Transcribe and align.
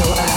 So 0.00 0.14
I 0.14 0.29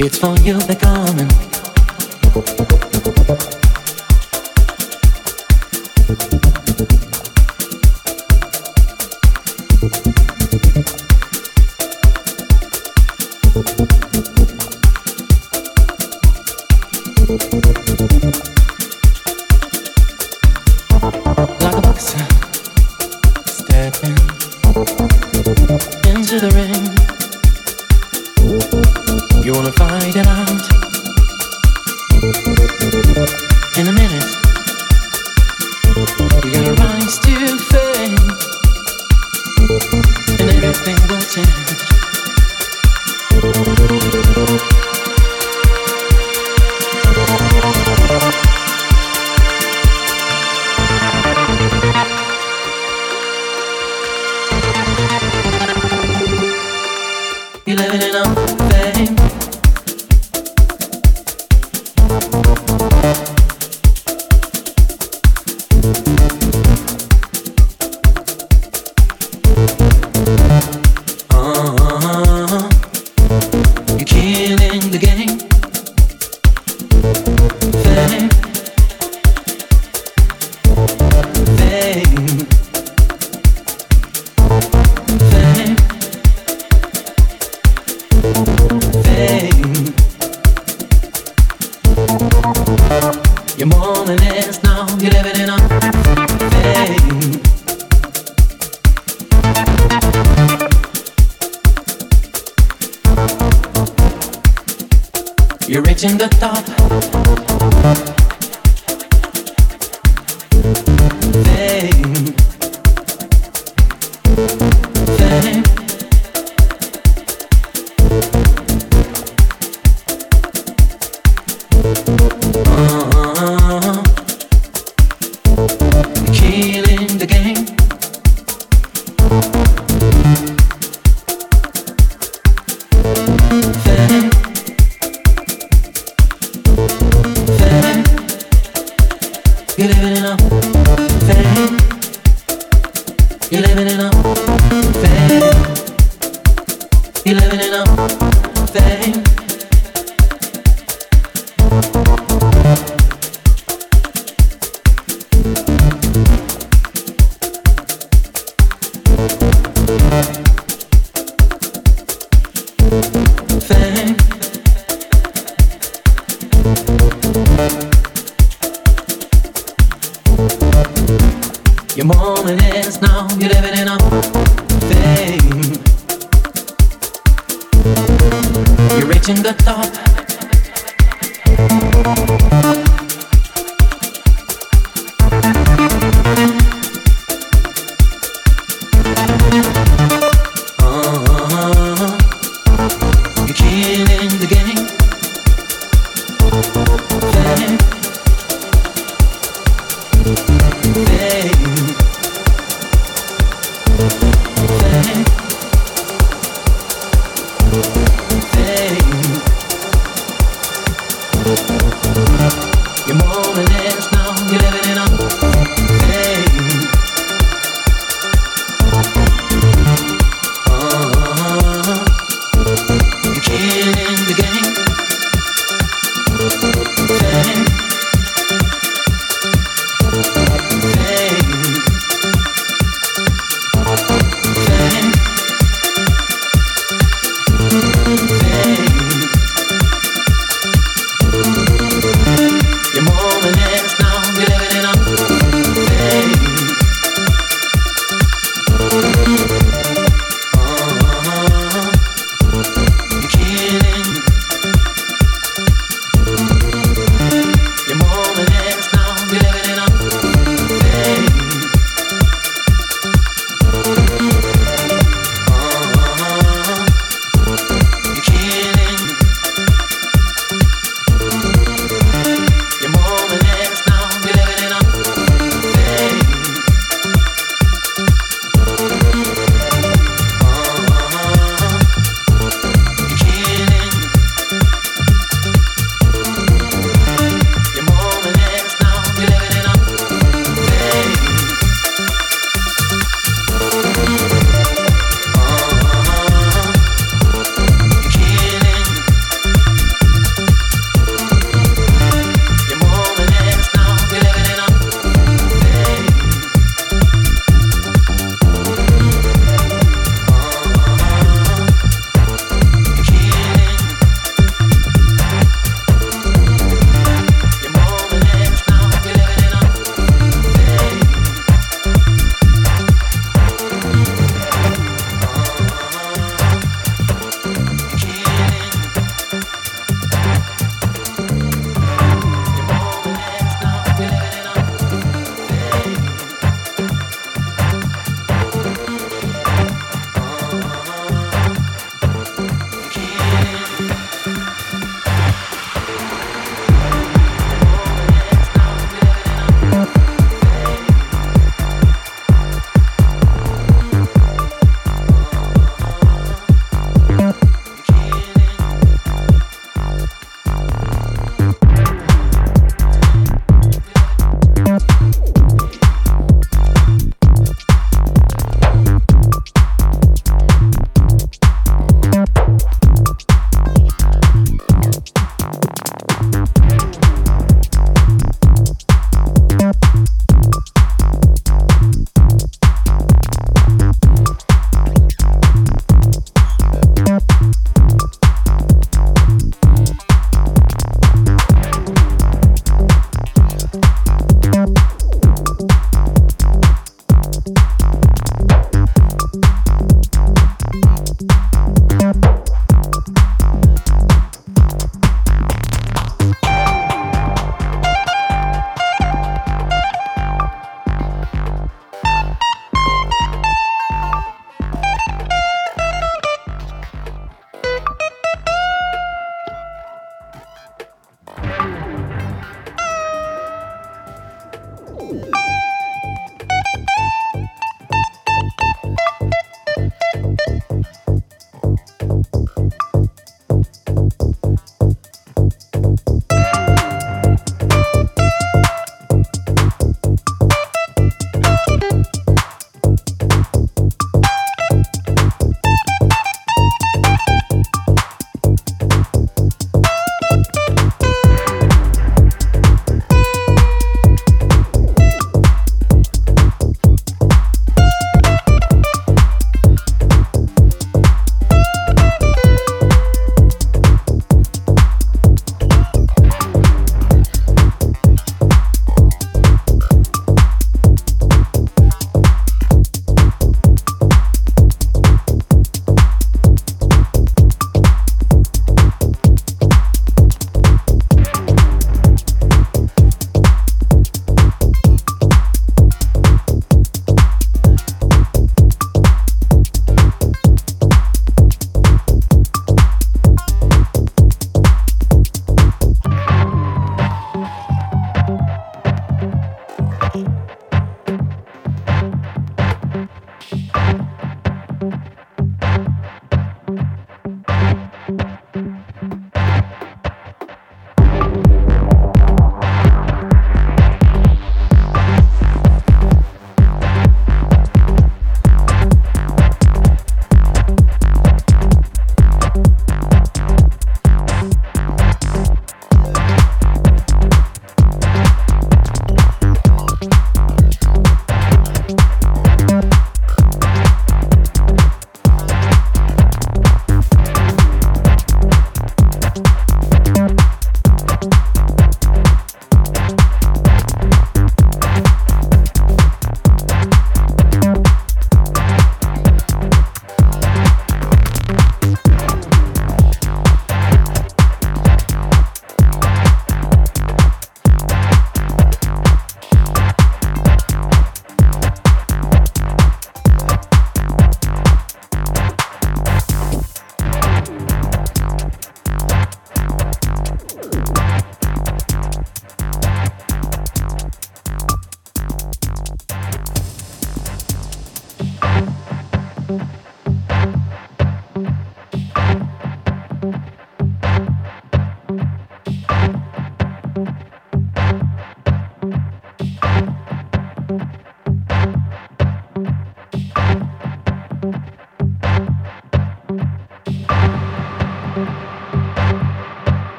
You're 0.00 0.08
more 0.22 0.34